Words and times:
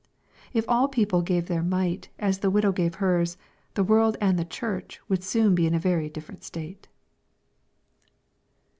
If 0.51 0.65
all 0.67 0.87
people 0.87 1.21
gave 1.21 1.45
their" 1.45 1.61
mite," 1.81 2.09
as 2.17 2.39
the 2.39 2.49
widow 2.49 2.71
gave 2.71 2.95
her's, 2.95 3.37
the 3.75 3.83
world 3.83 4.17
and 4.19 4.35
tie 4.39 4.45
Church 4.45 4.99
would 5.07 5.23
soon 5.23 5.53
be 5.53 5.67
in 5.67 5.75
a 5.75 5.79
very 5.79 6.09
different 6.09 6.43
state. 6.43 6.87